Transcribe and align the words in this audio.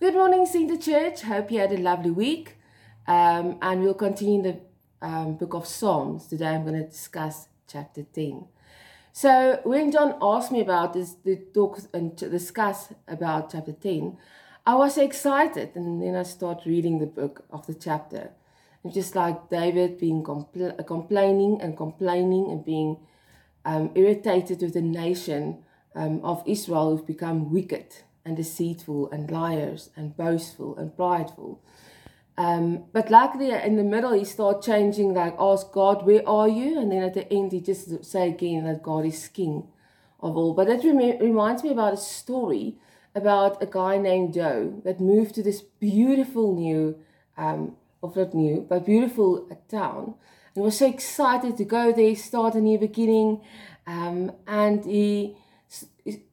Good 0.00 0.14
morning, 0.14 0.46
Center 0.46 0.78
Church. 0.78 1.20
Hope 1.20 1.50
you 1.50 1.58
had 1.58 1.72
a 1.72 1.76
lovely 1.76 2.10
week. 2.10 2.56
Um, 3.06 3.58
and 3.60 3.82
we'll 3.82 3.92
continue 3.92 4.40
the 4.40 4.58
um, 5.06 5.34
book 5.34 5.52
of 5.52 5.66
Psalms. 5.66 6.26
Today 6.26 6.46
I'm 6.46 6.64
going 6.64 6.82
to 6.82 6.88
discuss 6.88 7.48
chapter 7.70 8.04
10. 8.04 8.46
So, 9.12 9.60
when 9.64 9.92
John 9.92 10.16
asked 10.22 10.52
me 10.52 10.62
about 10.62 10.94
this, 10.94 11.12
to 11.26 11.36
talk 11.52 11.80
and 11.92 12.16
to 12.16 12.30
discuss 12.30 12.94
about 13.06 13.52
chapter 13.52 13.72
10, 13.72 14.16
I 14.64 14.74
was 14.74 14.96
excited. 14.96 15.72
And 15.74 16.00
then 16.00 16.16
I 16.16 16.22
started 16.22 16.66
reading 16.66 16.98
the 16.98 17.04
book 17.04 17.44
of 17.50 17.66
the 17.66 17.74
chapter. 17.74 18.30
And 18.82 18.94
just 18.94 19.14
like 19.14 19.50
David 19.50 19.98
being 19.98 20.22
compl- 20.24 20.86
complaining 20.86 21.60
and 21.60 21.76
complaining 21.76 22.50
and 22.50 22.64
being 22.64 22.96
um, 23.66 23.90
irritated 23.94 24.62
with 24.62 24.72
the 24.72 24.80
nation 24.80 25.62
um, 25.94 26.24
of 26.24 26.42
Israel 26.46 26.96
who've 26.96 27.06
become 27.06 27.52
wicked 27.52 27.96
and 28.24 28.36
deceitful 28.36 29.10
and 29.10 29.30
liars 29.30 29.90
and 29.96 30.16
boastful 30.16 30.76
and 30.76 30.94
prideful. 30.96 31.62
Um, 32.36 32.84
but 32.92 33.10
luckily, 33.10 33.50
in 33.50 33.76
the 33.76 33.84
middle, 33.84 34.12
he 34.12 34.24
started 34.24 34.62
changing, 34.62 35.12
like, 35.12 35.34
ask 35.38 35.70
God, 35.72 36.06
where 36.06 36.26
are 36.26 36.48
you? 36.48 36.80
And 36.80 36.90
then 36.90 37.02
at 37.02 37.14
the 37.14 37.30
end, 37.32 37.52
he 37.52 37.60
just 37.60 38.04
say 38.04 38.28
again 38.28 38.64
that 38.64 38.82
God 38.82 39.04
is 39.04 39.28
king 39.28 39.68
of 40.20 40.36
all. 40.36 40.54
But 40.54 40.68
that 40.68 40.84
rem- 40.84 41.18
reminds 41.18 41.62
me 41.62 41.70
about 41.70 41.94
a 41.94 41.98
story 41.98 42.76
about 43.14 43.62
a 43.62 43.66
guy 43.66 43.98
named 43.98 44.34
Joe 44.34 44.80
that 44.84 45.00
moved 45.00 45.34
to 45.34 45.42
this 45.42 45.60
beautiful 45.60 46.54
new, 46.54 46.98
um, 47.36 47.76
of 48.02 48.16
not 48.16 48.34
new, 48.34 48.64
but 48.68 48.86
beautiful 48.86 49.48
town. 49.68 50.14
And 50.54 50.64
was 50.64 50.78
so 50.78 50.86
excited 50.86 51.56
to 51.56 51.64
go 51.64 51.92
there, 51.92 52.14
start 52.14 52.54
a 52.54 52.60
new 52.60 52.78
beginning. 52.78 53.42
Um, 53.86 54.32
and 54.46 54.84
he 54.84 55.36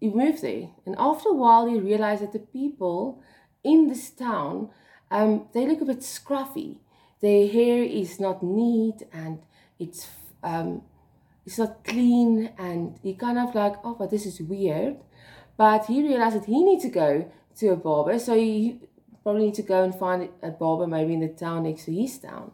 moved 0.00 0.42
there. 0.42 0.70
And 0.84 0.94
after 0.98 1.28
a 1.28 1.34
while, 1.34 1.66
he 1.66 1.78
realized 1.78 2.22
that 2.22 2.32
the 2.32 2.38
people 2.38 3.22
in 3.62 3.88
this 3.88 4.10
town, 4.10 4.70
um, 5.10 5.48
they 5.52 5.66
look 5.66 5.80
a 5.80 5.84
bit 5.84 6.00
scruffy. 6.00 6.78
Their 7.20 7.48
hair 7.48 7.82
is 7.82 8.20
not 8.20 8.42
neat 8.42 9.02
and 9.12 9.40
it's 9.78 10.08
um, 10.42 10.82
it's 11.44 11.58
not 11.58 11.84
clean. 11.84 12.50
And 12.58 12.98
he 13.02 13.14
kind 13.14 13.38
of 13.38 13.54
like, 13.54 13.74
oh, 13.84 13.94
but 13.94 14.10
this 14.10 14.26
is 14.26 14.40
weird. 14.40 14.96
But 15.56 15.86
he 15.86 16.02
realized 16.02 16.36
that 16.36 16.44
he 16.44 16.62
needs 16.62 16.84
to 16.84 16.90
go 16.90 17.30
to 17.58 17.68
a 17.68 17.76
barber. 17.76 18.18
So 18.18 18.36
he 18.36 18.80
probably 19.22 19.46
need 19.46 19.54
to 19.54 19.62
go 19.62 19.82
and 19.82 19.94
find 19.94 20.28
a 20.42 20.50
barber 20.50 20.86
maybe 20.86 21.14
in 21.14 21.20
the 21.20 21.28
town 21.28 21.64
next 21.64 21.86
to 21.86 21.92
his 21.92 22.18
town. 22.18 22.52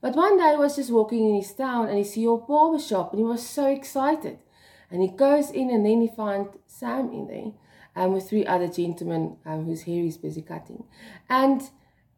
But 0.00 0.14
one 0.14 0.38
day 0.38 0.50
he 0.50 0.56
was 0.56 0.76
just 0.76 0.90
walking 0.90 1.28
in 1.28 1.36
his 1.36 1.52
town 1.52 1.88
and 1.88 1.98
he 1.98 2.04
see 2.04 2.24
a 2.24 2.36
barber 2.36 2.78
shop 2.78 3.12
and 3.12 3.18
he 3.20 3.24
was 3.24 3.46
so 3.46 3.66
excited. 3.66 4.38
And 4.90 5.02
he 5.02 5.08
goes 5.08 5.50
in 5.50 5.70
and 5.70 5.84
then 5.84 6.00
he 6.00 6.08
finds 6.08 6.50
Sam 6.66 7.10
in 7.12 7.26
there 7.26 7.52
um, 7.96 8.12
with 8.12 8.28
three 8.28 8.46
other 8.46 8.68
gentlemen 8.68 9.36
um, 9.44 9.64
whose 9.64 9.82
hair 9.82 10.02
he's 10.02 10.18
busy 10.18 10.42
cutting. 10.42 10.84
And 11.28 11.62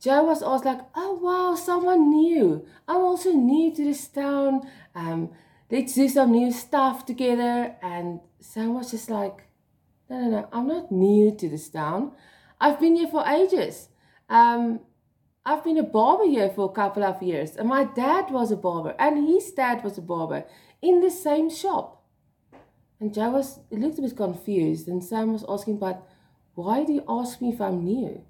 Joe 0.00 0.24
was 0.24 0.42
asked 0.42 0.64
like, 0.64 0.80
oh 0.94 1.14
wow, 1.14 1.54
someone 1.54 2.10
new. 2.10 2.66
I'm 2.86 2.98
also 2.98 3.32
new 3.32 3.74
to 3.74 3.84
this 3.84 4.06
town. 4.08 4.68
Um, 4.94 5.30
let's 5.70 5.94
do 5.94 6.08
some 6.08 6.32
new 6.32 6.52
stuff 6.52 7.06
together. 7.06 7.76
And 7.82 8.20
Sam 8.40 8.74
was 8.74 8.90
just 8.90 9.10
like, 9.10 9.44
no, 10.08 10.20
no, 10.20 10.30
no, 10.30 10.48
I'm 10.52 10.68
not 10.68 10.92
new 10.92 11.34
to 11.34 11.48
this 11.48 11.68
town. 11.68 12.12
I've 12.60 12.80
been 12.80 12.96
here 12.96 13.08
for 13.08 13.26
ages. 13.26 13.88
Um, 14.28 14.80
I've 15.44 15.64
been 15.64 15.78
a 15.78 15.82
barber 15.82 16.26
here 16.26 16.50
for 16.50 16.66
a 16.66 16.72
couple 16.72 17.02
of 17.04 17.22
years. 17.22 17.56
And 17.56 17.68
my 17.68 17.84
dad 17.84 18.30
was 18.30 18.50
a 18.50 18.56
barber 18.56 18.94
and 18.98 19.26
his 19.26 19.50
dad 19.52 19.82
was 19.82 19.96
a 19.98 20.02
barber 20.02 20.44
in 20.82 21.00
the 21.00 21.10
same 21.10 21.50
shop. 21.50 21.97
And 23.00 23.14
Joe 23.14 23.30
was, 23.30 23.60
a 23.70 23.76
little 23.76 24.02
bit 24.02 24.16
confused, 24.16 24.88
and 24.88 25.02
Sam 25.02 25.32
was 25.32 25.44
asking, 25.48 25.78
but 25.78 26.06
why 26.54 26.84
do 26.84 26.92
you 26.92 27.04
ask 27.08 27.40
me 27.40 27.50
if 27.50 27.60
I'm 27.60 27.84
new? 27.84 28.22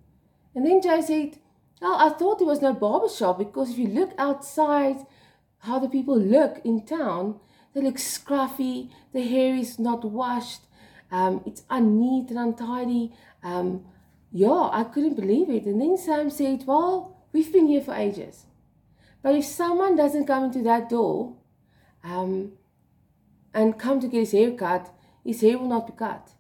And 0.55 0.67
then 0.67 0.83
Joe 0.83 1.01
said, 1.01 1.39
well, 1.81 1.95
I 1.95 2.11
thought 2.11 2.39
there 2.39 2.47
was 2.47 2.61
no 2.61 2.75
barber 2.75 3.09
shop 3.09 3.39
because 3.39 3.71
if 3.71 3.79
you 3.79 3.89
look 3.89 4.13
outside 4.19 5.07
how 5.61 5.79
the 5.79 5.89
people 5.89 6.19
look 6.19 6.61
in 6.65 6.85
town, 6.85 7.41
they 7.73 7.81
look 7.81 7.97
scruffy, 7.97 8.91
the 9.13 9.23
hair 9.23 9.55
is 9.55 9.79
not 9.79 10.05
washed, 10.05 10.63
um, 11.11 11.43
it's 11.47 11.63
unneat 11.71 12.31
and 12.31 12.39
untidy. 12.39 13.13
Um, 13.43 13.85
yeah, 14.33 14.69
I 14.73 14.85
couldn't 14.85 15.15
believe 15.15 15.49
it. 15.49 15.65
And 15.65 15.81
then 15.81 15.97
Sam 15.97 16.29
said, 16.31 16.65
well, 16.67 17.17
we've 17.33 17.53
been 17.53 17.69
here 17.69 17.81
for 17.81 17.95
ages. 17.95 18.45
But 19.23 19.35
if 19.35 19.45
someone 19.45 19.97
doesn't 19.97 20.27
come 20.27 20.45
into 20.45 20.63
that 20.63 20.91
door, 20.91 21.37
um, 22.05 22.53
and 23.59 23.77
come 23.77 23.99
to 23.99 24.07
get 24.07 24.21
his 24.21 24.33
hair 24.33 24.53
cut, 24.53 24.95
his 25.25 25.41
hair 25.41 25.59
will 25.59 25.69
not 25.69 25.89
be 25.89 25.93
cut. 25.93 26.31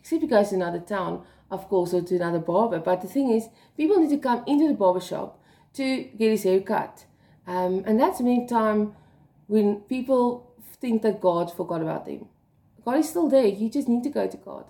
Except 0.00 0.22
he 0.22 0.26
goes 0.26 0.48
to 0.48 0.54
another 0.54 0.80
town, 0.80 1.22
of 1.50 1.68
course, 1.68 1.92
or 1.92 2.00
to 2.00 2.16
another 2.16 2.38
barber. 2.38 2.80
But 2.80 3.02
the 3.02 3.08
thing 3.08 3.30
is, 3.30 3.48
people 3.76 4.00
need 4.00 4.08
to 4.08 4.16
come 4.16 4.42
into 4.46 4.68
the 4.68 4.74
barber 4.74 5.00
shop 5.00 5.38
to 5.74 6.04
get 6.18 6.30
his 6.30 6.44
hair 6.44 6.60
cut. 6.60 7.04
Um, 7.46 7.84
and 7.86 8.00
that's 8.00 8.22
many 8.22 8.46
time 8.46 8.94
when 9.48 9.80
people 9.80 10.54
think 10.80 11.02
that 11.02 11.20
God 11.20 11.52
forgot 11.52 11.82
about 11.82 12.06
them. 12.06 12.28
God 12.86 12.96
is 12.96 13.10
still 13.10 13.28
there. 13.28 13.44
You 13.44 13.68
just 13.68 13.88
need 13.88 14.02
to 14.04 14.08
go 14.08 14.26
to 14.26 14.36
God. 14.38 14.64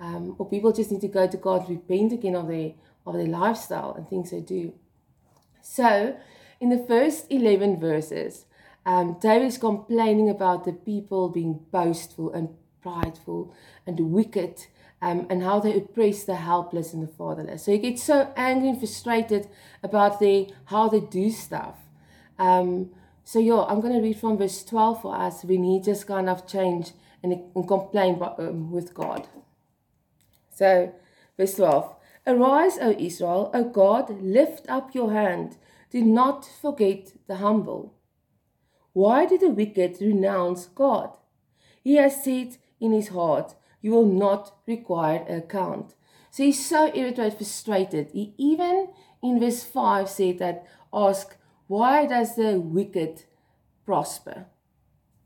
Um, 0.00 0.34
or 0.38 0.50
people 0.50 0.72
just 0.72 0.90
need 0.90 1.00
to 1.02 1.08
go 1.08 1.28
to 1.28 1.36
God, 1.36 1.66
to 1.66 1.74
repent 1.74 2.12
again 2.12 2.34
of 2.34 2.48
their 2.48 2.72
of 3.06 3.14
their 3.14 3.28
lifestyle 3.28 3.94
and 3.94 4.08
things 4.08 4.32
they 4.32 4.40
do. 4.40 4.74
So, 5.62 6.16
in 6.60 6.70
the 6.70 6.84
first 6.88 7.26
eleven 7.30 7.78
verses, 7.78 8.46
um, 8.86 9.18
David 9.20 9.48
is 9.48 9.58
complaining 9.58 10.30
about 10.30 10.64
the 10.64 10.72
people 10.72 11.28
being 11.28 11.60
boastful 11.72 12.32
and 12.32 12.50
prideful 12.80 13.52
and 13.84 13.98
wicked 14.12 14.66
um, 15.02 15.26
and 15.28 15.42
how 15.42 15.58
they 15.58 15.76
oppress 15.76 16.22
the 16.22 16.36
helpless 16.36 16.92
and 16.92 17.02
the 17.02 17.12
fatherless. 17.12 17.64
So 17.64 17.72
he 17.72 17.78
gets 17.78 18.04
so 18.04 18.32
angry 18.36 18.68
and 18.68 18.78
frustrated 18.78 19.48
about 19.82 20.20
the, 20.20 20.48
how 20.66 20.88
they 20.88 21.00
do 21.00 21.30
stuff. 21.30 21.74
Um, 22.38 22.90
so, 23.24 23.40
yeah, 23.40 23.64
I'm 23.68 23.80
going 23.80 23.92
to 23.94 24.00
read 24.00 24.20
from 24.20 24.38
verse 24.38 24.64
12 24.64 25.02
for 25.02 25.16
us 25.16 25.42
when 25.42 25.64
he 25.64 25.80
just 25.80 26.06
kind 26.06 26.28
of 26.28 26.46
change 26.46 26.92
and, 27.24 27.32
and 27.56 27.66
complain 27.66 28.22
um, 28.38 28.70
with 28.70 28.94
God. 28.94 29.26
So, 30.54 30.92
verse 31.36 31.54
12 31.56 31.92
Arise, 32.28 32.78
O 32.80 32.90
Israel, 32.92 33.50
O 33.52 33.64
God, 33.64 34.22
lift 34.22 34.68
up 34.68 34.94
your 34.94 35.12
hand. 35.12 35.56
Do 35.90 36.02
not 36.02 36.44
forget 36.44 37.12
the 37.26 37.36
humble. 37.36 37.94
Why 38.96 39.26
did 39.26 39.40
the 39.42 39.50
wicked 39.50 39.98
renounce 40.00 40.64
God? 40.64 41.18
He 41.84 41.96
has 41.96 42.24
said 42.24 42.56
in 42.80 42.92
his 42.92 43.08
heart, 43.08 43.54
You 43.82 43.90
will 43.90 44.06
not 44.06 44.56
require 44.66 45.22
an 45.28 45.40
account. 45.40 45.94
So 46.30 46.44
he's 46.44 46.64
so 46.64 46.90
irritated, 46.94 47.34
frustrated. 47.34 48.08
He 48.14 48.32
even 48.38 48.88
in 49.22 49.38
verse 49.38 49.62
5 49.62 50.08
said 50.08 50.38
that, 50.38 50.66
Ask, 50.94 51.36
why 51.66 52.06
does 52.06 52.36
the 52.36 52.58
wicked 52.58 53.24
prosper? 53.84 54.46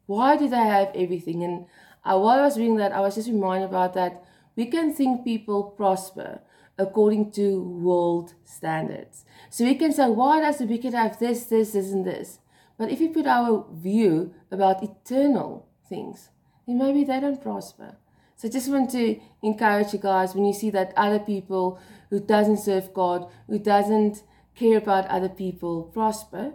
Why 0.06 0.37
do 0.37 0.48
they 0.48 0.56
have 0.56 0.91
everything? 0.97 1.44
And 1.44 1.66
uh, 2.04 2.19
while 2.19 2.41
I 2.41 2.47
was 2.47 2.58
reading 2.58 2.78
that, 2.78 2.91
I 2.91 2.98
was 2.98 3.14
just 3.14 3.28
reminded 3.28 3.69
about 3.69 3.94
that. 3.94 4.25
We 4.56 4.66
can 4.66 4.92
think 4.92 5.22
people 5.22 5.62
prosper 5.62 6.41
according 6.76 7.31
to 7.32 7.62
world 7.62 8.34
standards. 8.42 9.25
So 9.48 9.64
we 9.64 9.76
can 9.76 9.92
say, 9.92 10.08
why 10.08 10.41
does 10.41 10.58
the 10.58 10.66
wicked 10.66 10.92
have 10.92 11.20
this, 11.20 11.44
this, 11.44 11.70
this, 11.70 11.92
and 11.92 12.04
this? 12.04 12.41
But 12.81 12.91
if 12.91 12.99
we 12.99 13.09
put 13.09 13.27
our 13.27 13.67
view 13.75 14.33
about 14.51 14.83
eternal 14.83 15.69
things, 15.87 16.31
then 16.67 16.79
maybe 16.79 17.05
they 17.05 17.21
don't 17.21 17.43
prosper. 17.43 17.99
So 18.37 18.49
I 18.49 18.51
just 18.51 18.71
want 18.71 18.91
to 18.93 19.21
encourage 19.43 19.93
you 19.93 19.99
guys 19.99 20.35
when 20.35 20.47
you 20.47 20.55
see 20.55 20.71
that 20.71 20.95
other 20.97 21.19
people 21.19 21.79
who 22.09 22.21
doesn't 22.21 22.57
serve 22.57 22.95
God, 22.95 23.31
who 23.49 23.59
doesn't 23.59 24.23
care 24.55 24.79
about 24.79 25.07
other 25.09 25.29
people 25.29 25.91
prosper, 25.93 26.55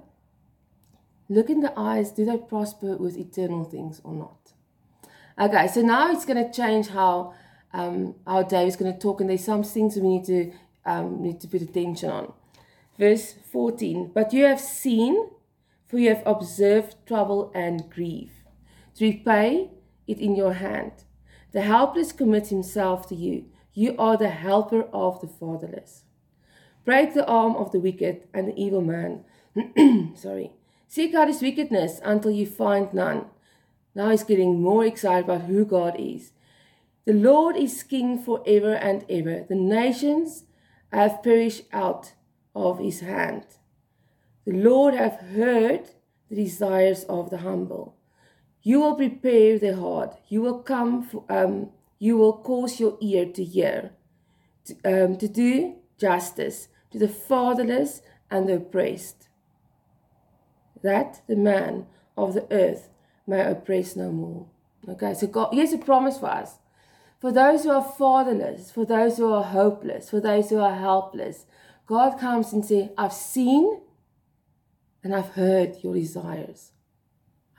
look 1.29 1.51
in 1.51 1.59
the 1.59 1.73
eyes, 1.77 2.09
do 2.09 2.25
they 2.25 2.37
prosper 2.37 2.97
with 2.97 3.17
eternal 3.17 3.63
things 3.63 4.01
or 4.03 4.13
not? 4.15 4.53
Okay, 5.39 5.67
so 5.67 5.83
now 5.83 6.11
it's 6.11 6.25
going 6.25 6.43
to 6.43 6.51
change 6.51 6.87
how 6.87 7.35
um, 7.71 8.15
our 8.25 8.43
day 8.43 8.65
is 8.65 8.75
going 8.75 8.91
to 8.91 8.97
talk, 8.97 9.21
and 9.21 9.29
there's 9.29 9.45
some 9.45 9.61
things 9.61 9.95
we 9.95 10.01
need 10.01 10.25
to 10.25 10.51
um, 10.87 11.21
need 11.21 11.39
to 11.41 11.47
put 11.47 11.61
attention 11.61 12.09
on. 12.09 12.33
Verse 12.97 13.35
14, 13.51 14.09
but 14.11 14.33
you 14.33 14.45
have 14.45 14.59
seen 14.59 15.29
for 15.85 15.99
you 15.99 16.09
have 16.09 16.23
observed 16.25 16.95
trouble 17.05 17.51
and 17.53 17.89
grief. 17.89 18.31
To 18.95 19.05
repay 19.05 19.69
it 20.07 20.19
in 20.19 20.35
your 20.35 20.53
hand. 20.53 20.91
The 21.51 21.61
helpless 21.61 22.11
commits 22.11 22.49
himself 22.49 23.07
to 23.09 23.15
you. 23.15 23.45
You 23.73 23.95
are 23.97 24.17
the 24.17 24.29
helper 24.29 24.83
of 24.93 25.21
the 25.21 25.27
fatherless. 25.27 26.03
Break 26.85 27.13
the 27.13 27.25
arm 27.25 27.55
of 27.55 27.71
the 27.71 27.79
wicked 27.79 28.23
and 28.33 28.47
the 28.47 28.55
evil 28.55 28.81
man. 28.81 29.25
Sorry. 30.15 30.51
Seek 30.87 31.13
out 31.13 31.27
his 31.27 31.41
wickedness 31.41 31.99
until 32.03 32.31
you 32.31 32.45
find 32.45 32.93
none. 32.93 33.25
Now 33.95 34.09
he's 34.09 34.23
getting 34.23 34.61
more 34.61 34.85
excited 34.85 35.25
about 35.25 35.47
who 35.47 35.65
God 35.65 35.95
is. 35.99 36.31
The 37.05 37.13
Lord 37.13 37.55
is 37.55 37.83
king 37.83 38.17
forever 38.17 38.73
and 38.73 39.05
ever. 39.09 39.45
The 39.47 39.55
nations 39.55 40.43
have 40.91 41.23
perished 41.23 41.63
out 41.71 42.13
of 42.55 42.79
his 42.79 43.01
hand. 43.01 43.45
The 44.45 44.53
Lord 44.53 44.93
hath 44.93 45.19
heard 45.21 45.89
the 46.29 46.35
desires 46.35 47.03
of 47.05 47.29
the 47.29 47.37
humble. 47.37 47.95
You 48.61 48.79
will 48.79 48.95
prepare 48.95 49.59
the 49.59 49.75
heart. 49.75 50.17
You 50.27 50.41
will 50.41 50.59
come. 50.59 51.09
Um, 51.29 51.69
you 51.99 52.17
will 52.17 52.33
cause 52.33 52.79
your 52.79 52.97
ear 53.01 53.25
to 53.31 53.43
hear, 53.43 53.91
to, 54.65 54.75
um, 54.83 55.17
to 55.17 55.27
do 55.27 55.75
justice 55.97 56.67
to 56.91 56.99
the 56.99 57.07
fatherless 57.07 58.01
and 58.29 58.47
the 58.47 58.55
oppressed, 58.55 59.29
that 60.81 61.21
the 61.27 61.35
man 61.35 61.87
of 62.17 62.33
the 62.33 62.47
earth 62.51 62.89
may 63.25 63.41
oppress 63.41 63.95
no 63.95 64.11
more. 64.11 64.47
Okay, 64.87 65.13
so 65.13 65.27
God, 65.27 65.49
here's 65.53 65.73
a 65.73 65.77
promise 65.77 66.19
for 66.19 66.27
us. 66.27 66.59
For 67.19 67.31
those 67.31 67.63
who 67.63 67.71
are 67.71 67.83
fatherless, 67.83 68.71
for 68.71 68.85
those 68.85 69.17
who 69.17 69.31
are 69.31 69.43
hopeless, 69.43 70.09
for 70.09 70.19
those 70.19 70.49
who 70.49 70.59
are 70.59 70.75
helpless, 70.75 71.45
God 71.87 72.19
comes 72.19 72.53
and 72.53 72.63
says, 72.63 72.89
I've 72.97 73.13
seen 73.13 73.81
and 75.05 75.13
I've 75.13 75.35
heard 75.35 75.83
your 75.83 75.93
desires. 75.93 76.71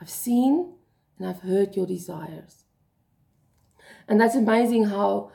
I've 0.00 0.10
seen 0.10 0.74
and 1.16 1.28
I've 1.28 1.42
heard 1.42 1.76
your 1.76 1.86
desires. 1.86 2.64
And 4.08 4.20
that's 4.20 4.34
amazing 4.34 4.86
how 4.86 5.30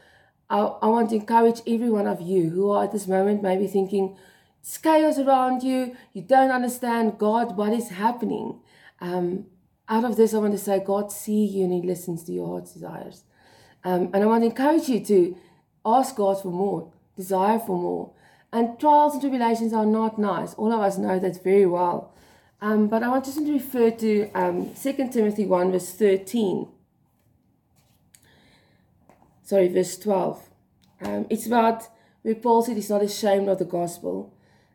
I, 0.50 0.60
I 0.60 0.88
want 0.88 1.12
to 1.12 1.16
encourage 1.16 1.62
every 1.66 1.90
one 1.90 2.08
of 2.08 2.20
you 2.20 2.50
who 2.50 2.70
are 2.70 2.84
at 2.84 2.92
this 2.92 3.08
moment 3.08 3.42
maybe 3.42 3.66
thinking, 3.66 4.18
it's 4.60 4.78
chaos 4.78 5.20
around 5.20 5.64
you, 5.64 5.96
you 6.12 6.22
don't 6.22 6.52
understand 6.52 7.18
God, 7.18 7.56
what 7.56 7.72
is 7.72 7.88
happening. 7.92 8.60
Um, 9.00 9.46
out 9.88 10.04
of 10.04 10.18
this, 10.18 10.34
I 10.34 10.40
want 10.40 10.52
to 10.52 10.58
say, 10.58 10.84
God 10.86 11.14
sees 11.14 11.56
you 11.56 11.64
and 11.64 11.74
He 11.74 11.82
listens 11.82 12.26
to 12.26 12.34
your 12.34 12.48
heart's 12.48 12.74
desires. 12.74 13.24
Um, 13.86 14.10
and 14.14 14.22
I 14.22 14.26
want 14.26 14.44
to 14.44 14.48
encourage 14.48 14.90
you 14.90 15.00
to 15.06 15.38
ask 15.86 16.18
God 16.18 16.42
for 16.42 16.52
more, 16.52 16.92
desire 17.16 17.58
for 17.60 17.78
more. 17.78 18.12
And 18.54 18.80
trials 18.80 19.14
and 19.14 19.22
tribulations 19.22 19.74
are 19.74 19.86
not 19.86 20.20
nice. 20.20 20.54
All 20.56 20.74
of 20.74 20.82
us 20.82 20.98
know 20.98 21.20
that 21.20 21.44
very 21.44 21.66
well. 21.66 22.14
Um, 22.60 22.88
but 22.88 23.02
I 23.02 23.08
want 23.08 23.26
just 23.26 23.38
to 23.38 23.52
refer 23.52 23.92
to 23.92 24.30
um, 24.34 24.74
2 24.76 24.94
Timothy 25.12 25.46
1, 25.46 25.72
verse 25.72 25.94
13. 25.94 26.68
Sorry, 29.44 29.68
verse 29.68 29.98
12. 29.98 30.50
Um, 31.04 31.26
it's 31.30 31.48
about 31.48 31.88
where 32.22 32.36
Paul 32.36 32.62
said 32.62 32.76
he's 32.76 32.90
not 32.90 33.02
ashamed 33.02 33.50
of 33.50 33.58
the 33.58 33.66
gospel. 33.66 34.34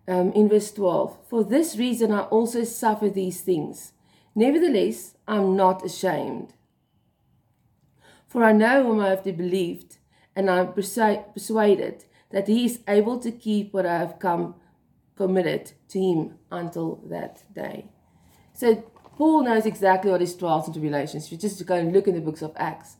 Um, 0.09 0.33
in 0.33 0.49
verse 0.49 0.71
12, 0.71 1.19
for 1.29 1.43
this 1.43 1.77
reason 1.77 2.13
I 2.13 2.23
also 2.23 2.63
suffer 2.63 3.11
these 3.11 3.41
things. 3.41 3.93
Nevertheless, 4.37 5.17
I'm 5.27 5.57
not 5.57 5.85
ashamed. 5.85 6.53
For 8.29 8.45
I 8.45 8.53
know 8.53 8.85
whom 8.85 9.01
I 9.01 9.09
have 9.09 9.25
believed, 9.25 9.99
and 10.37 10.49
I'm 10.49 10.73
persuaded 10.73 12.05
that 12.37 12.49
he 12.49 12.67
is 12.67 12.81
able 12.87 13.19
to 13.19 13.33
keep 13.33 13.73
what 13.73 13.87
I 13.87 13.97
have 13.97 14.19
come 14.19 14.57
committed 15.17 15.73
to 15.89 15.99
him 15.99 16.35
until 16.51 16.97
that 17.07 17.43
day. 17.55 17.87
So 18.53 18.75
Paul 19.17 19.45
knows 19.45 19.65
exactly 19.65 20.11
what 20.11 20.21
his 20.21 20.37
trials 20.37 20.67
and 20.67 20.75
tribulations. 20.75 21.33
You 21.33 21.39
just 21.39 21.65
go 21.65 21.77
and 21.77 21.95
look 21.95 22.07
in 22.07 22.15
the 22.15 22.21
books 22.21 22.43
of 22.43 22.53
Acts. 22.57 22.97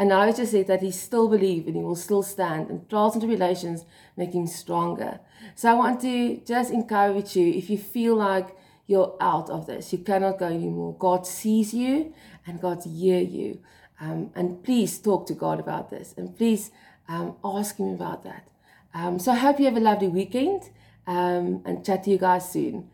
And 0.00 0.12
I 0.12 0.32
just 0.32 0.50
said 0.50 0.66
that 0.66 0.82
he 0.82 0.90
still 0.90 1.28
believes 1.28 1.68
and 1.68 1.76
he 1.76 1.82
will 1.84 1.94
still 1.94 2.24
stand. 2.24 2.70
And 2.70 2.90
trials 2.90 3.14
and 3.14 3.22
tribulations 3.22 3.84
make 4.16 4.32
him 4.32 4.48
stronger. 4.48 5.20
So 5.54 5.70
I 5.70 5.74
want 5.74 6.00
to 6.00 6.42
just 6.44 6.72
encourage 6.72 7.36
you 7.36 7.52
if 7.52 7.70
you 7.70 7.78
feel 7.78 8.16
like 8.16 8.48
you're 8.88 9.16
out 9.20 9.48
of 9.48 9.68
this, 9.68 9.92
you 9.92 10.00
cannot 10.00 10.40
go 10.40 10.46
anymore. 10.46 10.96
God 10.98 11.24
sees 11.24 11.72
you 11.72 12.12
and 12.48 12.60
God 12.60 12.82
hears 12.82 13.28
you. 13.28 13.60
Um, 14.00 14.32
and 14.34 14.64
please 14.64 14.98
talk 14.98 15.28
to 15.28 15.34
God 15.34 15.60
about 15.60 15.90
this 15.90 16.14
and 16.16 16.36
please 16.36 16.72
um, 17.06 17.36
ask 17.44 17.76
Him 17.76 17.90
about 17.90 18.24
that. 18.24 18.48
Um, 18.94 19.18
so 19.18 19.32
I 19.32 19.36
hope 19.36 19.58
you 19.58 19.64
have 19.66 19.76
a 19.76 19.80
lovely 19.80 20.08
weekend 20.08 20.70
um, 21.06 21.62
and 21.64 21.84
chat 21.84 22.04
to 22.04 22.10
you 22.10 22.18
guys 22.18 22.50
soon. 22.50 22.90